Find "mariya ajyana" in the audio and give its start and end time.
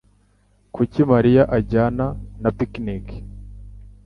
1.11-2.05